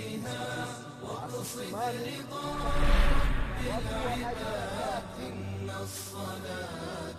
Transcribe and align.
Imani 0.00 0.38
watu 3.68 3.94
wa 4.06 4.16
ibadati 4.16 5.28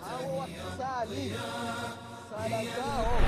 hao 0.04 0.36
wakisali 0.38 1.34
sala 2.30 2.64
zao 2.64 3.18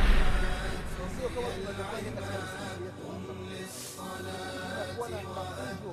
sio 1.18 1.28
kama 1.28 1.48
tunavyofanya 1.48 2.10
katika 2.12 2.38
misikiti 2.38 2.84
yetu 2.84 3.06
inakuwa 4.20 5.08
na 5.08 5.22
mafunzo 5.22 5.92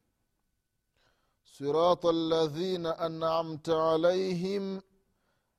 صراط 1.51 2.05
الذين 2.05 2.85
أنعمت 2.85 3.69
عليهم 3.69 4.81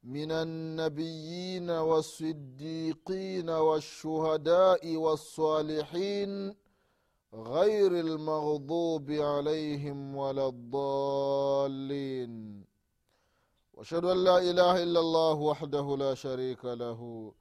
من 0.03 0.33
النبيين 0.33 1.71
والصديقين 1.71 3.51
والشهداء 3.51 4.97
والصالحين 4.97 6.55
غير 7.35 8.01
المغضوب 8.01 9.11
عليهم 9.11 10.17
ولا 10.17 10.49
الضالين. 10.49 12.33
وأشهد 13.73 14.05
أن 14.05 14.25
لا 14.25 14.39
إله 14.39 14.83
إلا 14.83 15.01
الله 15.01 15.35
وحده 15.35 15.97
لا 15.97 16.15
شريك 16.15 16.65
له. 16.65 17.33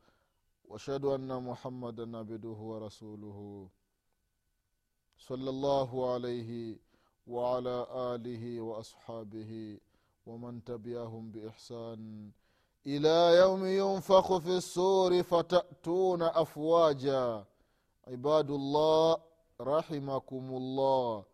وأشهد 0.65 1.05
أن 1.05 1.43
محمدا 1.43 2.17
عبده 2.17 2.49
ورسوله. 2.49 3.69
صلى 5.17 5.49
الله 5.49 6.13
عليه 6.13 6.90
وعلى 7.26 7.86
آله 7.90 8.60
وأصحابه 8.60 9.78
ومن 10.26 10.64
تبعهم 10.64 11.30
بإحسان 11.30 12.30
إلى 12.86 13.36
يوم 13.38 13.64
ينفخ 13.66 14.36
في 14.38 14.56
السور 14.56 15.22
فتأتون 15.22 16.22
أفواجا 16.22 17.44
عباد 18.08 18.50
الله 18.50 19.16
رحمكم 19.60 20.44
الله 20.56 21.24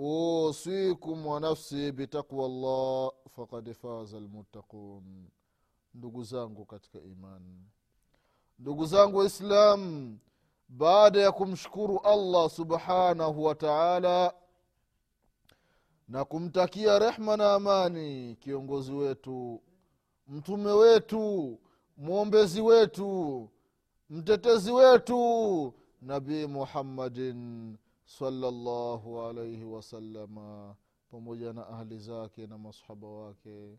أوصيكم 0.00 1.26
ونفسي 1.26 1.90
بتقوى 1.90 2.46
الله 2.46 3.10
فقد 3.36 3.72
فاز 3.72 4.14
المتقون 4.14 5.28
ndugu 5.94 6.24
zangu 6.24 6.64
katika 6.64 6.98
imani 6.98 7.62
ndugu 8.58 8.86
zangu 8.86 9.18
waislamu 9.18 10.18
baada 10.68 11.20
ya 11.20 11.32
kumshukuru 11.32 11.98
allah 12.00 12.50
subhanahu 12.50 13.44
wa 13.44 13.54
taala 13.54 14.34
na 16.07 16.25
kumtakia 16.25 16.99
rehma 16.99 17.37
na 17.37 17.53
amani 17.53 18.35
kiongozi 18.35 18.91
wetu 18.93 19.61
mtume 20.27 20.71
wetu 20.71 21.59
mwombezi 21.97 22.61
wetu 22.61 23.49
mtetezi 24.09 24.71
wetu 24.71 25.73
nabii 26.01 26.45
muhammadin 26.45 27.77
salllahu 28.05 29.21
alaihi 29.21 29.63
wasalama 29.63 30.75
pamoja 31.11 31.53
na 31.53 31.67
ahli 31.67 31.99
zake 31.99 32.47
na 32.47 32.57
masahaba 32.57 33.07
wake. 33.07 33.77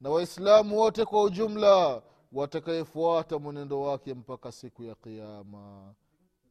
Na 0.00 0.10
waislamu 0.10 0.78
wote 0.78 1.04
kwa 1.04 1.22
ujumla 1.22 2.02
watakayefuata 2.32 3.38
mwenendo 3.38 3.80
wake 3.80 4.14
mpaka 4.14 4.52
siku 4.52 4.84
ya 4.84 4.94
qiama 4.94 5.94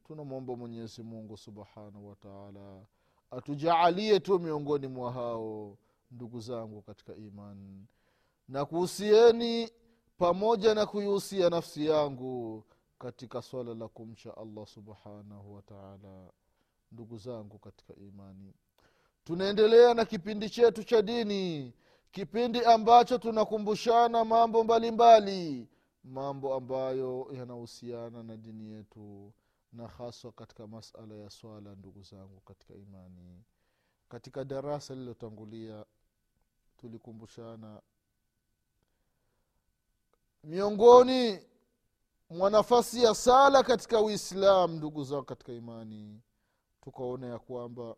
tunamwomba 0.08 0.56
mwenyezi 0.56 1.04
mungu 1.04 1.38
subhanahu 1.38 2.10
wataala 2.10 2.82
atujaalie 3.38 4.20
tu 4.20 4.40
miongoni 4.40 4.88
mwa 4.88 5.12
hao 5.12 5.78
ndugu 6.12 6.40
zangu 6.40 6.82
katika 6.82 7.16
imani 7.16 7.86
na 8.48 8.66
kuhusieni 8.66 9.70
pamoja 10.18 10.76
na 10.76 10.86
kuihusia 10.86 11.50
nafsi 11.50 11.86
yangu 11.86 12.64
katika 13.00 13.42
swala 13.42 13.74
la 13.74 13.88
kumcha 13.88 14.38
allah 14.38 14.68
subhanahu 14.68 15.56
wataala 15.56 16.32
ndugu 16.92 17.18
zangu 17.18 17.60
katika 17.60 17.96
imani 17.96 18.54
tunaendelea 19.24 19.94
na 19.94 20.06
kipindi 20.06 20.50
chetu 20.50 20.84
cha 20.84 21.02
dini 21.02 21.74
kipindi 22.12 22.66
ambacho 22.66 23.18
tunakumbushana 23.18 24.26
mambo 24.26 24.64
mbalimbali 24.64 25.42
mbali. 25.52 25.68
mambo 26.04 26.54
ambayo 26.54 27.28
yanahusiana 27.32 28.24
na 28.24 28.38
dini 28.38 28.72
yetu 28.72 29.34
na 29.76 29.88
haswa 29.88 30.32
katika 30.32 30.68
masala 30.68 31.16
ya 31.16 31.30
swala 31.30 31.76
ndugu 31.76 32.02
zangu 32.04 32.40
katika 32.42 32.74
imani. 32.74 33.44
Katika 34.10 34.44
darasa 34.44 34.94
lililotangulia 34.94 35.86
tulikumbushana 36.78 37.82
miongoni 40.44 41.40
mwa 42.30 42.50
nafasi 42.50 43.04
ya 43.04 43.16
sala 43.16 43.64
katika 43.64 44.02
uislam 44.02 44.72
ndugu 44.76 45.04
zangu 45.04 45.24
katika 45.26 45.54
imani 45.54 46.22
tukaona 46.82 47.28
ya 47.28 47.40
kwamba 47.40 47.96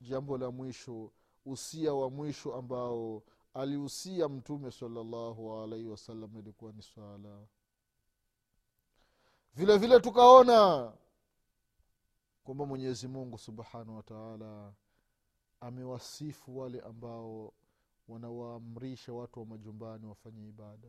jambo 0.00 0.38
la 0.38 0.50
mwisho 0.50 1.12
usia 1.46 1.94
wa 1.94 2.10
mwisho 2.10 2.54
ambao 2.54 3.22
alihusia 3.54 4.28
mtume 4.28 4.70
salallahu 4.70 5.52
alaihi 5.62 5.86
wasallam 5.88 6.36
ilikuwa 6.38 6.72
ni 6.72 6.82
swala 6.82 7.46
vile 9.54 9.78
vile 9.78 10.00
tukaona. 10.00 10.92
Kwamba 12.44 12.66
mwenyezi 12.66 13.08
mungu 13.08 13.38
subhanahu 13.38 13.96
wataala 13.96 14.72
amewasifu 15.60 16.58
wale 16.58 16.80
ambao 16.80 17.52
wanawaamrisha 18.08 19.12
watu 19.12 19.40
wa 19.40 19.46
majumbani 19.46 20.06
wafanye 20.06 20.48
ibada. 20.48 20.88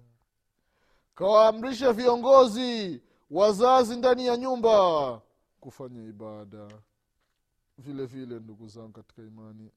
Kawaamrisha 1.15 1.93
viongozi 1.93 3.01
wazazi 3.31 3.95
ndani 3.97 4.25
ya 4.25 4.37
nyumba 4.37 5.21
kufanya 5.59 6.03
ibada. 6.03 6.67
Vile 7.77 8.05
vile 8.05 8.39
ndugu 8.39 8.67
zangu 8.67 8.91
katika 8.91 9.21
imani 9.21 9.71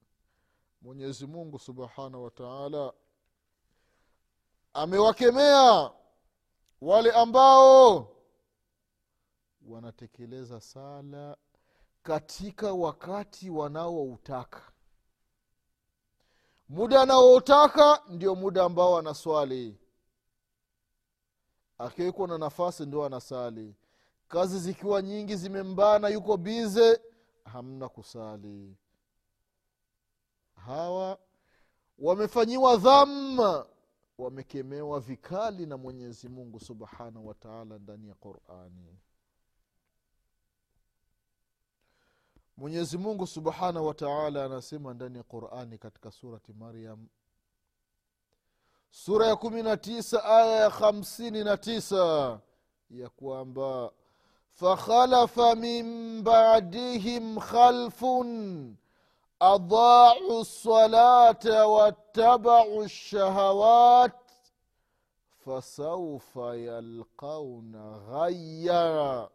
mwenyezi 0.82 1.26
mungu 1.26 1.58
subhanahu 1.58 2.24
wataala 2.24 2.92
amewakemea 4.74 5.90
wale 6.80 7.12
ambao 7.12 8.15
wanatekeleza 9.68 10.60
sala 10.60 11.36
katika 12.02 12.72
wakati 12.72 13.50
wanaoutaka. 13.50 14.72
Muda 16.68 17.02
anaoutaka 17.02 18.02
ndio 18.08 18.34
muda 18.34 18.64
ambao 18.64 18.98
anaswali. 18.98 19.78
Akiwekwa 21.78 22.28
na 22.28 22.38
nafasi 22.38 22.86
ndio 22.86 23.04
anasali. 23.04 23.74
Kazi 24.28 24.58
zikiwa 24.58 25.02
nyingi 25.02 25.36
zimembana 25.36 26.08
yuko 26.08 26.36
bize 26.36 27.00
hamna 27.44 27.88
kusali. 27.88 28.76
Hawa 30.66 31.18
wamefanyiwa 31.98 32.76
dhama 32.76 33.66
wamekemewa 34.18 35.00
vikali 35.00 35.66
na 35.66 35.76
mwenyezi 35.76 36.28
mungu 36.28 36.60
subhanahu 36.60 37.26
wataala 37.28 37.78
ndani 37.78 38.08
ya 38.08 38.14
qurani 38.14 38.98
mwenyezi 42.56 42.98
mungu 42.98 43.26
subhanahu 43.26 43.86
wataala 43.86 44.44
anasema 44.44 44.94
ndani 44.94 45.18
ya 45.18 45.24
qurani 45.24 45.78
katika 45.78 46.10
surati 46.10 46.52
maryam. 46.52 47.06
Sura 48.90 49.26
ya 49.26 49.36
kumi 49.36 49.62
na 49.62 49.76
tisa 49.76 50.24
aya 50.24 50.60
ya 50.60 50.70
hamsini 50.70 51.44
na 51.44 51.56
tisa 51.56 52.40
ya 52.90 53.08
kwamba 53.08 53.92
fakhalafa 54.50 55.54
min 55.54 56.22
badihim 56.22 57.38
khalfun 57.40 58.76
adaau 59.40 60.40
lsalata 60.40 61.66
wattabau 61.66 62.82
lshahawat 62.84 64.12
fasaufa 65.44 66.56
yalqauna 66.56 67.98
ghaya 68.10 69.28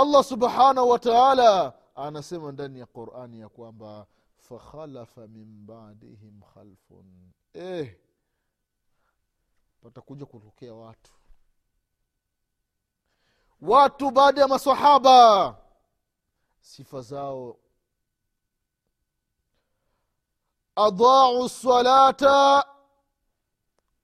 allah 0.00 0.24
subhanahu 0.24 0.88
wa 0.88 0.98
taala 0.98 1.72
anasema 1.94 2.52
ndani 2.52 2.78
ya 2.80 2.86
qurani 2.86 3.40
ya 3.40 3.48
kwamba 3.48 4.06
fakhalafa 4.36 5.26
min 5.26 5.66
badihim 5.66 6.40
khalfun. 6.54 7.32
Eh, 7.54 7.96
patakuja 9.82 10.26
kutokea 10.26 10.74
watu. 10.74 11.12
Watu 13.60 14.10
baada 14.10 14.40
ya 14.40 14.48
masahaba 14.48 15.56
sifa 16.60 17.00
zao. 17.00 17.56
Adau 20.76 21.48
salata 21.48 22.66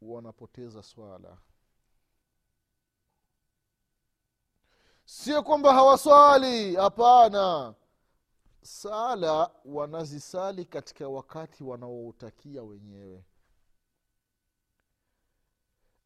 wanapoteza 0.03 0.83
swala 0.83 1.39
sio 5.13 5.43
kwamba 5.43 5.75
hawaswali 5.75 6.77
hapana. 6.77 7.75
Sala 8.63 9.51
wanazisali 9.65 10.65
katika 10.65 11.09
wakati 11.09 11.65
wanaoutakia 11.65 12.63
wenyewe. 12.63 13.25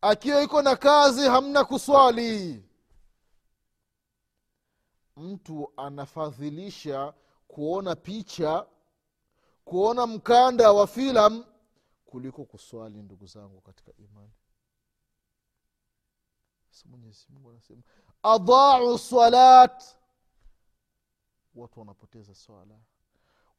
Akiwa 0.00 0.43
iko 0.43 0.62
na 0.62 0.76
kazi 0.76 1.20
hamna 1.20 1.64
kuswali. 1.64 2.64
Mtu 5.17 5.73
anafadhilisha 5.76 7.14
kuona 7.49 7.97
picha 7.97 8.67
kuona 9.64 10.06
mkanda 10.06 10.73
wa 10.73 10.87
filam 10.87 11.44
kuliko 12.06 12.44
kuswali 12.44 13.02
ndugu 13.02 13.26
zangu 13.26 13.61
katika 13.61 13.93
imani 13.99 14.32
mwenyezi 16.84 17.26
mungu 17.28 17.50
anasema 17.50 17.82
adau 18.23 18.99
salat. 18.99 19.84
Watu 21.55 21.81
wanapoteza 21.81 22.34
swala 22.34 22.78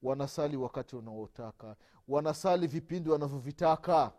wanasali 0.02 0.58
wakati 0.58 0.96
wanaotaka 0.96 1.76
wanasali 2.08 2.68
vipindi 2.68 3.10
wanavyovitaka. 3.10 4.14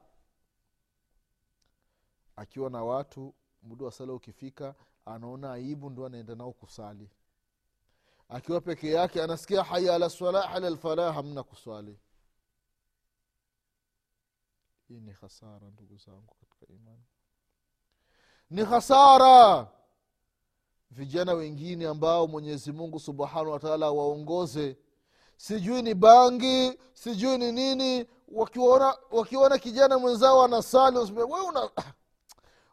Akiwa 2.36 2.70
na 2.70 2.84
watu 2.84 3.34
muda 3.62 3.84
wa 3.84 3.92
sala 3.92 4.12
ukifika 4.12 4.74
anaona 5.04 5.52
aibu 5.52 5.90
ndo 5.90 6.06
anaenda 6.06 6.34
nao 6.34 6.52
kusali. 6.52 7.10
Akiwa 8.28 8.60
peke 8.60 8.90
yake 8.90 9.22
anasikia 9.22 9.64
haya 9.64 9.94
ala 9.94 10.10
swala 10.10 10.50
ala 10.50 10.70
lfalah 10.70 11.14
hamna 11.14 11.42
kuswali. 11.42 11.98
Hii 14.88 15.00
ni 15.00 15.12
hasara 15.12 15.70
ndugu 15.70 15.96
zangu 15.96 16.34
katika 16.40 16.72
imani 16.72 17.04
ni 18.50 18.64
hasara. 18.64 19.66
Vijana 20.90 21.32
wengine 21.32 21.86
ambao 21.86 22.26
mwenyezi 22.26 22.72
mungu 22.72 23.00
subhanahu 23.00 23.50
wataala 23.50 23.90
waongoze 23.90 24.76
sijui 25.36 25.82
ni 25.82 25.94
bangi 25.94 26.78
sijui 26.92 27.38
ni 27.38 27.52
nini 27.52 28.06
wakiona 28.28 28.96
wakiona 29.10 29.58
kijana 29.58 29.98
mwenzao 29.98 30.44
anasali 30.44 30.98
we 30.98 31.24
una 31.24 31.60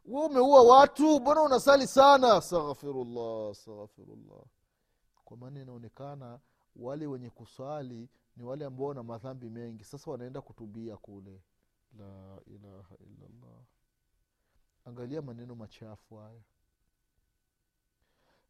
we 0.06 0.26
umeua 0.26 0.62
watu 0.64 1.20
mbona 1.20 1.42
unasali 1.42 1.88
sana? 1.88 2.34
Astaghfirullah 2.34 3.52
astaghfirullah. 3.52 4.44
Kwa 5.26 5.38
maana 5.38 5.62
inaonekana 5.62 6.40
wale 6.76 7.08
wenye 7.08 7.30
kusali 7.30 8.10
ni 8.38 8.44
wale 8.44 8.66
ambao 8.66 8.88
wana 8.88 9.04
madhambi 9.04 9.50
mengi. 9.50 9.84
Sasa 9.84 10.12
wanaenda 10.12 10.42
kutubia 10.42 10.98
kule. 10.98 11.42
La 12.00 12.40
ilaha 12.46 12.96
illallah 13.00 13.60
angalia 14.86 15.22
maneno 15.22 15.56
machafu 15.56 16.16
haya 16.18 16.42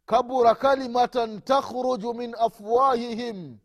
kabura 0.06 0.56
kalimatan 0.56 1.42
takhruju 1.42 2.14
min 2.14 2.36
afwahihim 2.40 3.58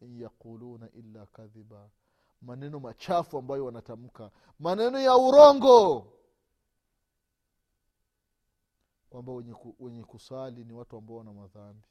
in 0.00 0.20
yaquluna 0.20 0.88
illa 0.92 1.26
kadhiba. 1.26 1.90
Maneno 2.42 2.80
machafu 2.80 3.38
ambayo 3.38 3.64
wanatamka. 3.64 4.30
Maneno 4.58 4.98
ya 4.98 5.16
urongo. 5.16 6.12
Kwamba 9.10 9.32
wenye, 9.32 9.54
ku, 9.54 9.74
wenye 9.80 10.04
kusali 10.04 10.64
ni 10.64 10.72
watu 10.72 10.96
ambao 10.96 11.16
wana 11.16 11.32
madhambi. 11.32 11.86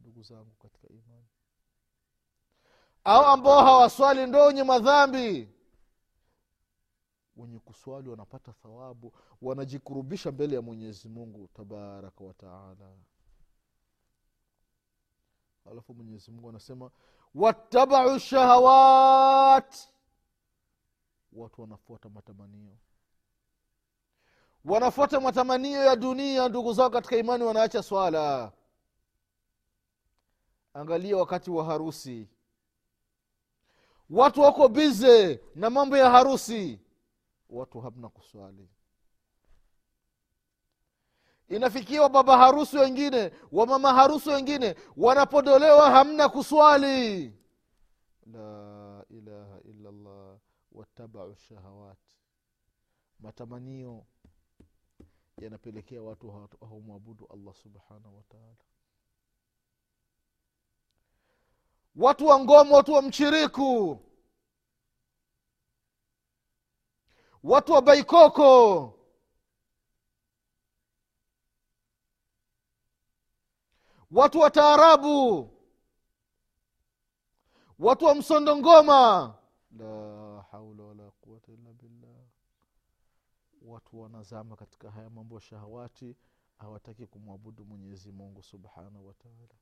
Ndugu 0.00 0.22
zangu 0.22 0.50
katika 0.62 0.88
imani. 0.88 1.26
Au 3.04 3.24
ambao 3.24 3.64
hawaswali 3.64 4.26
ndo 4.26 4.44
wenye 4.46 4.62
madhambi 4.62 5.48
wenye 7.36 7.58
kuswali 7.58 8.08
wanapata 8.08 8.52
thawabu 8.52 9.12
wanajikurubisha 9.42 10.32
mbele 10.32 10.54
ya 10.56 10.62
mwenyezi 10.62 11.08
mungu 11.08 11.48
tabaraka 11.54 12.24
wataala 12.24 12.92
alafu 15.70 15.94
mwenyezi 15.94 16.30
mungu 16.30 16.48
anasema 16.48 16.90
wattabau 17.34 18.18
shahawat. 18.18 19.76
Watu 21.32 21.60
wanafuata 21.60 22.08
matamanio. 22.08 22.76
Wanafuata 24.64 25.20
matamanio 25.20 25.84
ya 25.84 25.96
dunia 25.96 26.48
ndugu 26.48 26.72
zao 26.72 26.90
katika 26.90 27.16
imani 27.16 27.44
wanaacha 27.44 27.82
swala. 27.82 28.52
Angalia 30.74 31.16
wakati 31.16 31.50
wa 31.50 31.64
harusi. 31.64 32.28
Watu 34.10 34.40
wako 34.40 34.68
bize 34.68 35.40
na 35.54 35.70
mambo 35.70 35.96
ya 35.96 36.10
harusi 36.10 36.80
watu 37.50 37.80
hamna 37.80 38.08
kuswali. 38.08 38.68
Inafikiwa 41.48 42.08
baba 42.08 42.38
harusi 42.38 42.76
wengine 42.76 43.32
wamama 43.52 43.94
harusi 43.94 44.28
wengine 44.30 44.74
wanapodolewa 44.96 45.90
hamna 45.90 46.28
kuswali. 46.28 47.32
La 48.32 49.04
ilaha 49.10 49.60
illallah 49.64 50.38
watabau 50.72 51.34
shahawat. 51.36 51.98
Matamanio 53.20 54.06
yanapelekea 55.38 56.02
watu 56.02 56.30
hawamwabudu 56.60 57.26
allah 57.34 57.54
subhanahu 57.54 58.16
wataala 58.16 58.56
watu 61.96 62.26
wa 62.26 62.38
ngoma 62.40 62.76
watu 62.76 62.92
wa 62.92 63.02
mchiriku 63.02 63.98
watu 67.46 67.72
wa 67.72 67.82
baikoko. 67.82 68.92
Watu 74.10 74.38
wa 74.40 74.50
taarabu. 74.50 75.50
Watu 77.78 78.04
wa 78.04 78.14
msondo 78.14 78.56
ngoma. 78.56 79.34
La 79.70 80.42
haula 80.50 80.84
wala 80.84 81.10
quwata 81.10 81.52
illa 81.52 81.72
billah. 81.72 82.24
Watu 83.62 84.00
wanazama 84.00 84.56
katika 84.56 84.90
haya 84.90 85.10
mambo 85.10 85.34
ya 85.34 85.40
shahawati 85.40 86.16
hawataki 86.58 87.06
kumwabudu 87.06 87.64
mwenyezi 87.64 88.12
mungu 88.12 88.42
subhanahu 88.42 89.06
wataala 89.06 89.54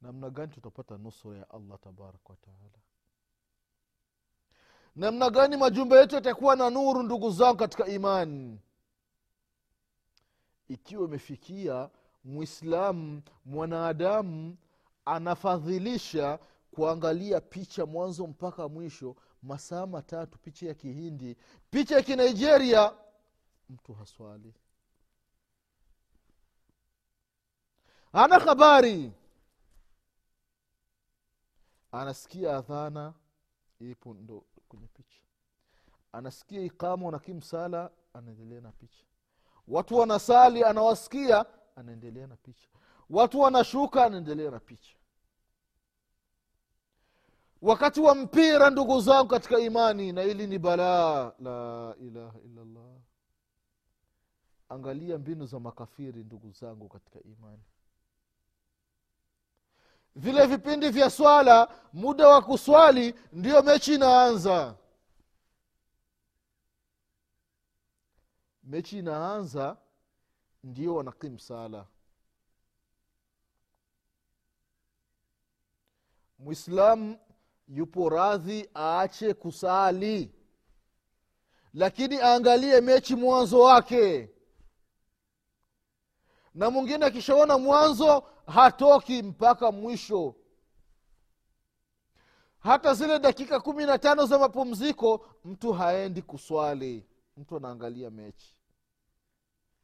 namna 0.00 0.30
gani 0.30 0.52
tutapata 0.52 0.98
nusura 0.98 1.38
ya 1.38 1.50
allah 1.50 1.78
tabaraka 1.80 2.28
wataala 2.28 2.78
namna 4.96 5.30
gani 5.30 5.56
majumba 5.56 6.00
yetu 6.00 6.14
yatakuwa 6.14 6.56
na 6.56 6.70
nuru 6.70 7.02
ndugu 7.02 7.30
zangu 7.30 7.56
katika 7.56 7.86
imani? 7.86 8.60
Ikiwa 10.68 11.04
imefikia 11.08 11.90
mwislamu 12.24 13.22
mwanadamu 13.44 14.56
anafadhilisha 15.04 16.38
kuangalia 16.70 17.40
picha 17.40 17.86
mwanzo 17.86 18.26
mpaka 18.26 18.68
mwisho 18.68 19.16
masaa 19.42 19.86
matatu 19.86 20.38
picha 20.38 20.66
ya 20.66 20.74
kihindi 20.74 21.36
picha 21.70 21.94
ya 21.96 22.02
kinigeria 22.02 22.92
mtu 23.70 23.92
haswali. 23.94 24.54
Ana 28.12 28.38
habari. 28.38 29.12
Anasikia 31.92 32.56
adhana 32.56 33.14
ipo 33.80 34.14
ndo 34.14 34.44
kwenye 34.72 34.86
picha. 34.88 35.20
Anasikia 36.12 36.60
ikama 36.60 37.06
wanakimsala 37.06 37.90
anaendelea 38.14 38.60
na 38.60 38.72
picha. 38.72 39.04
Watu 39.68 39.96
wanasali 39.96 40.64
anawasikia 40.64 41.44
anaendelea 41.76 42.26
na 42.26 42.36
picha. 42.36 42.68
Watu 43.10 43.40
wanashuka 43.40 44.04
anaendelea 44.04 44.50
na 44.50 44.60
picha. 44.60 44.96
Wakati 47.62 48.00
wa 48.00 48.14
mpira 48.14 48.70
ndugu 48.70 49.00
zangu 49.00 49.28
katika 49.28 49.58
imani 49.58 50.12
na 50.12 50.22
hili 50.22 50.46
ni 50.46 50.58
balaa 50.58 51.32
la 51.38 51.94
ilaha 52.00 52.38
illallah. 52.44 52.92
Angalia 54.68 55.18
mbinu 55.18 55.46
za 55.46 55.60
makafiri 55.60 56.24
ndugu 56.24 56.50
zangu 56.52 56.88
katika 56.88 57.20
imani 57.22 57.62
vile 60.16 60.46
vipindi 60.46 60.88
vya 60.90 61.10
swala 61.10 61.68
muda 61.92 62.28
wa 62.28 62.42
kuswali 62.42 63.14
ndiyo 63.32 63.62
mechi 63.62 63.94
inaanza. 63.94 64.74
Mechi 68.62 68.98
inaanza 68.98 69.76
ndio 70.64 70.94
wanakim 70.94 71.38
sala. 71.38 71.86
Mwislamu 76.38 77.18
yupo 77.68 78.08
radhi 78.08 78.68
aache 78.76 79.34
kusali. 79.34 80.34
Lakini 81.74 82.20
aangalie 82.20 82.80
mechi 82.80 83.14
mwanzo 83.16 83.60
wake. 83.60 84.30
Na 86.54 86.70
mwingine 86.70 87.06
akishaona 87.06 87.58
mwanzo 87.58 88.24
hatoki 88.46 89.22
mpaka 89.22 89.72
mwisho. 89.72 90.34
Hata 92.58 92.94
zile 92.94 93.18
dakika 93.18 93.60
kumi 93.60 93.86
na 93.86 93.98
tano 93.98 94.26
za 94.26 94.38
mapumziko 94.38 95.26
mtu 95.44 95.72
haendi 95.72 96.22
kuswali. 96.22 97.06
Mtu 97.36 97.56
anaangalia 97.56 98.10
mechi. 98.10 98.56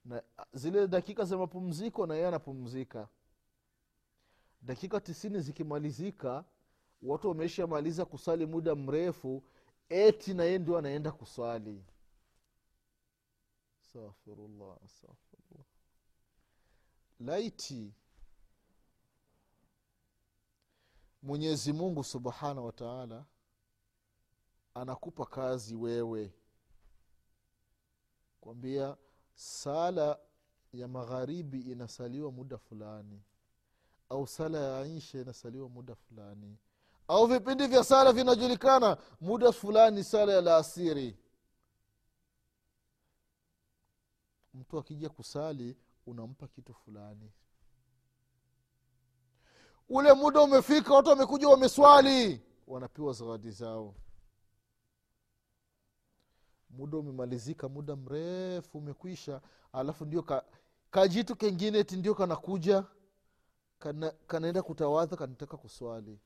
Na 0.05 0.23
zile 0.53 0.88
dakika 0.88 1.25
za 1.25 1.38
mapumziko 1.38 2.07
na 2.07 2.15
yeye 2.15 2.29
anapumzika. 2.29 3.09
Dakika 4.62 5.00
tisini 5.00 5.41
zikimalizika 5.41 6.45
watu 7.03 7.29
wameishamaliza 7.29 8.05
kusali 8.05 8.47
muda 8.47 8.75
mrefu 8.75 9.43
eti 9.88 10.35
na 10.35 10.45
yeye 10.45 10.59
ndio 10.59 10.79
anaenda 10.79 11.12
kuswali. 11.12 11.85
Astaghfirullah 13.83 14.77
astaghfirullah. 14.85 15.67
Laiti 17.21 17.93
mwenyezi 21.22 21.72
mungu 21.72 22.04
subhanahu 22.04 22.66
wa 22.66 22.72
taala 22.72 23.25
anakupa 24.75 25.26
kazi 25.26 25.75
wewe. 25.76 26.32
Kwambia 28.40 28.96
sala 29.34 30.18
ya 30.72 30.88
magharibi 30.88 31.60
inasaliwa 31.60 32.32
muda 32.32 32.58
fulani. 32.58 33.22
Au 34.08 34.26
sala 34.26 34.58
ya 34.58 34.87
isha 34.87 35.20
inasaliwa 35.20 35.68
muda 35.68 35.94
fulani. 35.94 36.58
Au 37.08 37.26
vipindi 37.26 37.66
vya 37.66 37.84
sala 37.84 38.12
vinajulikana 38.12 38.96
muda 39.20 39.52
fulani 39.52 40.04
sala 40.04 40.32
ya 40.32 40.40
laasiri. 40.40 41.18
Mtu 44.54 44.78
akija 44.78 45.08
kusali 45.08 45.76
unampa 46.06 46.48
kitu 46.48 46.75
fulani 46.75 47.32
ule 49.88 50.12
muda 50.12 50.40
umefika 50.40 50.95
watu 50.95 51.09
wamekuja 51.09 51.49
wameswali. 51.49 52.42
Wanapewa 52.66 53.12
zawadi 53.12 53.50
zao. 53.50 53.95
Muda 56.71 56.99
umemalizika 56.99 57.68
muda 57.68 57.97
mrefu 57.97 58.78
umekwisha. 58.78 59.40
Alafu 59.73 60.04
ndio 60.04 60.23
ka, 60.23 60.45
kajitu 60.90 61.37
kengine 61.37 61.85
ti 61.85 61.97
ndio 61.97 62.14
kanakuja 62.14 62.85
kana, 63.78 64.11
kanaenda 64.26 64.62
kutawadha 64.62 65.16
kanataka 65.16 65.57
kuswali. 65.57 66.18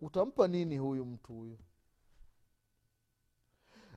Utampa 0.00 0.48
nini 0.48 0.78
huyu 0.78 1.04
mtu 1.04 1.32
huyu? 1.32 1.58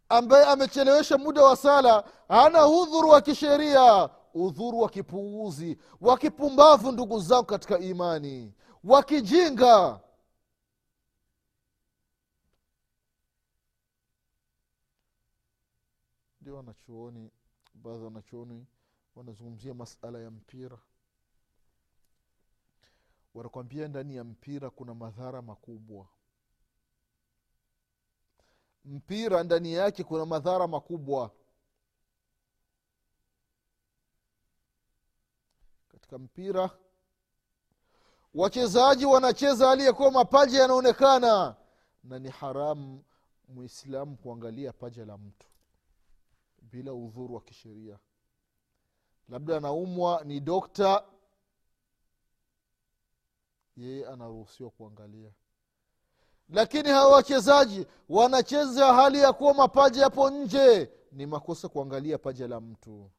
Ambaye 0.09 0.45
amechelewesha 0.45 1.17
muda 1.17 1.43
wa 1.43 1.55
sala 1.55 2.03
hana 2.27 2.62
hudhuru 2.62 3.09
wa 3.09 3.21
kisheria 3.21 4.09
udhuru 4.46 4.79
wa 4.79 4.89
kipuuzi 4.89 5.77
wa 6.01 6.17
kipumbavu 6.17 6.91
ndugu 6.91 7.20
zangu 7.20 7.46
katika 7.46 7.79
imani 7.79 8.53
wa 8.84 9.03
kijinga. 9.03 10.00
Ndio 16.41 16.56
wanachuoni 16.56 17.32
baadhi 17.74 18.03
wanachuoni 18.03 18.65
wanazungumzia 19.15 19.74
masala 19.74 20.20
ya 20.20 20.32
mpira. 20.32 20.77
Wanakwambia 23.34 23.88
ndani 23.88 24.15
ya 24.15 24.24
mpira 24.24 24.70
kuna 24.70 24.94
madhara 24.96 25.41
makubwa. 25.41 26.08
Mpira 28.86 29.44
ndani 29.44 29.74
yake 29.74 30.03
kuna 30.03 30.25
madhara 30.25 30.67
makubwa 30.67 31.32
katika 36.07 36.17
mpira. 36.17 36.69
Wachezaji 38.33 39.05
wanacheza 39.05 39.71
aliyekuwa 39.71 40.11
mapaja 40.11 40.61
yanaonekana 40.61 41.55
na 42.03 42.19
ni 42.19 42.29
haramu 42.29 43.03
mwislamu 43.47 44.17
kuangalia 44.17 44.73
paja 44.73 45.05
la 45.05 45.17
mtu 45.17 45.47
bila 46.61 46.93
udhuru 46.93 47.35
wa 47.35 47.41
kisheria. 47.41 47.99
Labda 49.29 49.57
anaumwa 49.57 50.23
ni 50.23 50.39
dokta 50.39 51.03
yeye 53.77 54.07
anaruhusiwa 54.07 54.69
kuangalia. 54.69 55.31
Lakini 56.49 56.89
hawa 56.89 57.15
wachezaji 57.15 57.87
wanacheza 58.09 58.93
hali 58.93 59.19
ya 59.19 59.33
kuwa 59.33 59.53
mapaja 59.53 60.01
yapo 60.01 60.29
nje 60.29 60.91
ni 61.11 61.25
makosa 61.25 61.67
kuangalia 61.69 62.17
paja 62.17 62.47
la 62.47 62.59
mtu 62.61 63.11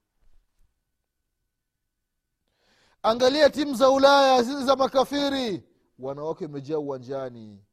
angalia 3.10 3.50
timu 3.50 3.74
za 3.74 3.90
ulaya 3.90 4.42
zile 4.42 4.64
za 4.64 4.76
makafiri. 4.76 5.64
Wanawake 5.98 6.44
wamejaa 6.44 6.78
uwanjani. 6.78 7.64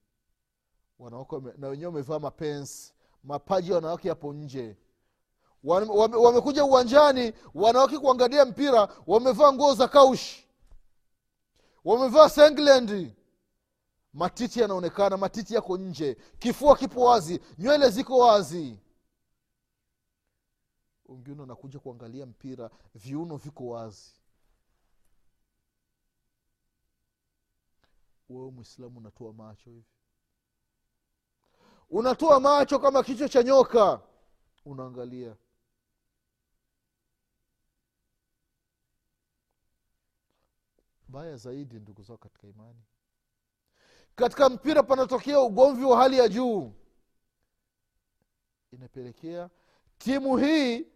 Wanawake 0.99 1.35
na 1.57 1.67
wenyewe 1.67 1.87
wamevaa 1.91 2.19
mapensi. 2.19 2.93
Mapaji 3.23 3.69
ya 3.69 3.75
wanawake 3.75 4.07
yapo 4.07 4.33
nje. 4.33 4.77
Wame, 5.63 5.91
wame, 5.91 6.15
wamekuja 6.15 6.65
uwanjani 6.65 7.33
wanawake 7.53 7.97
kuangalia 7.99 8.45
mpira 8.45 8.89
wamevaa 9.07 9.53
nguo 9.53 9.73
za 9.75 9.87
kaushi 9.87 10.47
wamevaa 11.83 12.29
sengland. 12.29 13.13
Matiti 14.13 14.59
yanaonekana 14.59 15.17
matiti 15.17 15.53
yako 15.55 15.77
nje. 15.77 16.17
Kifua 16.39 16.75
kipo 16.77 17.01
wazi 17.01 17.39
nywele 17.57 17.89
ziko 17.89 18.17
wazi. 18.17 18.77
Wengine 21.05 21.41
wanakuja 21.41 21.79
kuangalia 21.79 22.25
mpira 22.25 22.69
viuno 22.95 23.35
viko 23.37 23.67
wazi 23.67 24.13
wewe 28.29 28.51
mwislamu 28.51 28.97
unatoa 28.97 29.33
macho 29.33 29.69
hivi? 29.69 29.85
Unatoa 31.89 32.39
macho 32.39 32.79
kama 32.79 33.03
kichwa 33.03 33.29
cha 33.29 33.43
nyoka. 33.43 34.01
Unaangalia. 34.65 35.35
Baya 41.07 41.37
zaidi 41.37 41.75
ndugu 41.79 42.01
zao 42.03 42.17
katika 42.17 42.47
imani. 42.47 42.79
Katika 44.15 44.49
mpira 44.49 44.83
panatokea 44.83 45.39
ugomvi 45.39 45.85
wa 45.85 45.97
hali 45.97 46.17
ya 46.17 46.27
juu. 46.27 46.73
Inapelekea 48.71 49.49
timu 49.97 50.37
hii 50.37 50.87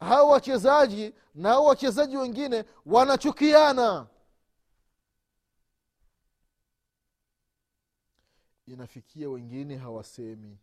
hao 0.00 0.28
wachezaji 0.28 1.14
na 1.34 1.48
hao 1.48 1.64
wachezaji 1.64 2.16
wengine 2.16 2.64
wanachukiana 2.86 4.06
inafikia 8.72 9.28
wengine 9.30 9.76
hawasemi. 9.76 10.58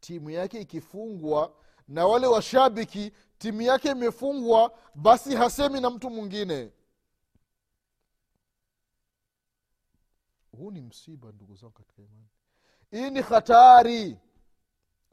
Timu 0.00 0.30
yake 0.30 0.60
ikifungwa 0.60 1.54
na 1.88 2.06
wale 2.06 2.26
washabiki 2.26 3.12
timu 3.38 3.62
yake 3.62 3.90
imefungwa 3.90 4.78
basi 4.94 5.36
hasemi 5.36 5.80
na 5.80 5.90
mtu 5.90 6.10
mwingine. 6.10 6.72
Huu 10.56 10.70
ni 10.70 10.80
msiba 10.80 11.32
ndugu 11.32 11.56
zangu 11.56 11.72
katika 11.72 12.02
imani. 12.02 12.26
Hii 12.90 13.10
ni 13.10 13.20
hatari. 13.22 14.18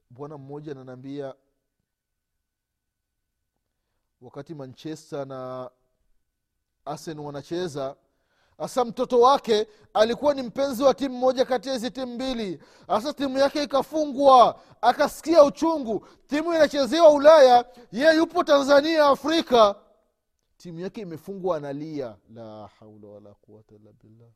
Bwana 0.10 0.38
mmoja 0.38 0.72
ananiambia 0.72 1.36
wakati 4.22 4.56
manchester 4.56 5.28
na 5.28 5.72
arsen 6.86 7.20
wanacheza 7.20 7.96
hasa 8.60 8.86
mtoto 8.86 9.22
wake 9.22 9.68
alikuwa 9.94 10.34
ni 10.34 10.42
mpenzi 10.42 10.84
wa 10.84 10.94
timu 10.94 11.18
moja 11.18 11.46
kati 11.46 11.68
ya 11.70 11.74
hizi 11.76 11.92
timu 11.92 12.14
mbili. 12.16 12.60
Hasa 12.88 13.14
timu 13.14 13.38
yake 13.38 13.64
ikafungwa 13.64 14.60
akasikia 14.82 15.44
uchungu. 15.44 16.08
Timu 16.28 16.54
inachezewa 16.54 17.10
ulaya 17.10 17.66
ye 17.92 18.16
yupo 18.16 18.44
tanzania 18.44 19.06
afrika. 19.06 19.76
Timu 20.58 20.80
yake 20.80 21.02
imefungwa 21.02 21.58
analia 21.58 22.16
la 22.34 22.68
haula 22.80 23.08
wala 23.08 23.34
quwata 23.34 23.76
illa 23.76 23.92
billah. 24.04 24.30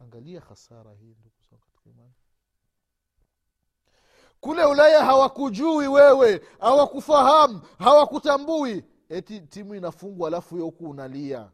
Angalia 0.00 0.40
hasara 0.40 0.92
hii 0.94 1.16
ndugu 1.20 1.36
kule 4.40 4.64
ulaya 4.64 5.04
hawakujui 5.04 5.88
wewe 5.88 6.40
hawakufahamu 6.60 7.60
hawakutambui. 7.78 8.84
Eti 9.08 9.40
timu 9.40 9.74
inafungwa 9.74 10.28
alafu 10.28 10.56
yo 10.58 10.64
huku 10.64 10.90
unalia 10.90 11.48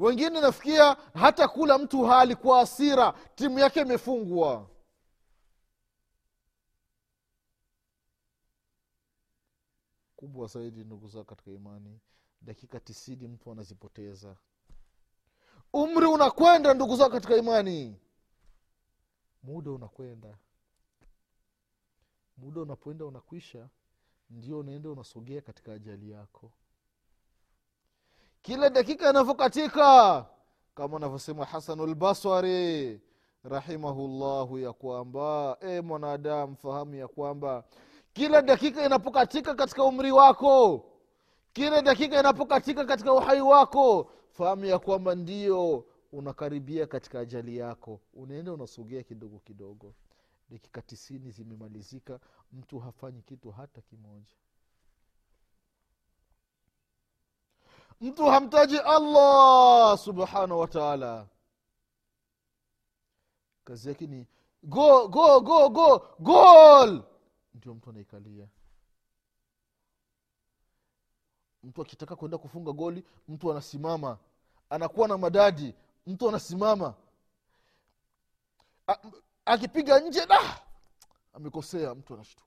wengine 0.00 0.40
nafikia 0.40 0.94
hata 1.14 1.48
kula 1.48 1.78
mtu 1.78 2.04
hali 2.04 2.36
kwa 2.36 2.60
asira 2.60 3.12
timu 3.34 3.58
yake 3.58 3.80
imefungwa. 3.80 4.70
Kubwa 10.16 10.46
zaidi 10.46 10.84
ndugu 10.84 11.08
zao 11.08 11.24
katika 11.24 11.50
imani 11.50 12.00
dakika 12.42 12.80
tisini 12.80 13.28
mtu 13.28 13.52
anazipoteza. 13.52 14.36
Umri 15.72 16.06
unakwenda 16.06 16.74
ndugu 16.74 16.96
zao 16.96 17.10
katika 17.10 17.36
imani. 17.36 18.00
Muda 19.42 19.70
unakwenda. 19.70 20.38
Muda 22.36 22.60
unapoenda 22.60 23.04
unakwisha. 23.04 23.68
Ndio 24.30 24.58
unaenda 24.58 24.90
unasogea 24.90 25.40
katika 25.40 25.72
ajali 25.72 26.10
yako 26.10 26.52
kila 28.42 28.70
dakika 28.70 29.10
inavyokatika 29.10 30.26
kama 30.74 30.96
anavyosema 30.96 31.44
hasanu 31.44 31.86
lbaswari 31.86 33.00
rahimahullahu 33.44 34.58
ya 34.58 34.72
kwamba 34.72 35.56
e 35.60 35.80
mwanadamu 35.80 36.56
fahamu 36.56 36.94
ya 36.94 37.08
kwamba 37.08 37.64
kila 38.12 38.42
dakika 38.42 38.86
inapokatika 38.86 39.54
katika 39.54 39.84
umri 39.84 40.12
wako 40.12 40.84
kila 41.52 41.82
dakika 41.82 42.20
inapokatika 42.20 42.84
katika 42.84 43.12
uhai 43.12 43.40
wako 43.40 44.10
fahamu 44.30 44.64
ya 44.64 44.78
kwamba 44.78 45.14
ndio 45.14 45.84
unakaribia 46.12 46.86
katika 46.86 47.20
ajali 47.20 47.56
yako. 47.56 48.00
Unaenda 48.14 48.52
unasogea 48.52 49.02
kidogo 49.02 49.38
kidogo. 49.38 49.94
Dakika 50.50 50.82
tisini 50.82 51.30
zimemalizika 51.30 52.20
mtu 52.52 52.78
hafanyi 52.78 53.22
kitu 53.22 53.50
hata 53.50 53.80
kimoja 53.80 54.34
mtu 58.00 58.24
hamtaji 58.26 58.78
allah 58.78 59.98
subhanahu 59.98 60.60
wa 60.60 60.68
taala. 60.68 61.26
Kazi 63.64 63.88
yake 63.88 64.06
ni 64.06 64.26
go 64.62 65.08
go 65.08 65.40
go 65.40 65.68
go 65.68 65.98
gol 66.18 67.02
ndio 67.54 67.74
mtu 67.74 67.90
anaikalia. 67.90 68.48
Mtu 71.62 71.82
akitaka 71.82 72.16
kwenda 72.16 72.38
kufunga 72.38 72.72
goli 72.72 73.04
mtu 73.28 73.50
anasimama. 73.50 74.18
Anakuwa 74.70 75.08
na 75.08 75.18
madadi 75.18 75.74
mtu 76.06 76.28
anasimama. 76.28 76.94
Akipiga 79.44 80.00
nje 80.00 80.26
da 80.26 80.60
amekosea 81.32 81.94
mtu 81.94 82.14
anashtuka. 82.14 82.46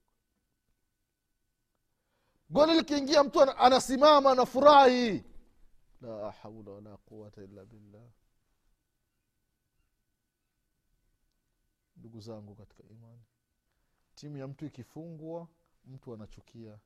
Goli 2.50 2.74
likiingia 2.74 3.24
mtu 3.24 3.42
ana- 3.42 3.58
anasimama 3.58 4.32
anafurahi 4.32 5.24
la 6.04 6.32
haula 6.32 6.72
wala 6.72 6.98
quwata 6.98 7.44
illa 7.44 7.66
billah 7.66 8.10
ndugu 11.98 12.20
zangu 12.20 12.56
katika 12.56 12.84
imani 12.84 13.22
timu 14.16 14.38
ya 14.38 14.48
mtu 14.48 14.66
ikifungwa 14.66 15.48
mtu 15.86 16.14
anachukia. 16.14 16.80